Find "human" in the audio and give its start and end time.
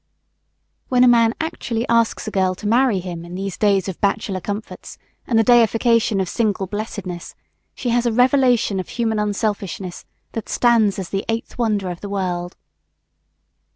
8.89-9.19